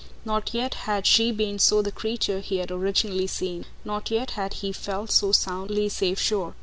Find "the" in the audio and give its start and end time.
1.83-1.91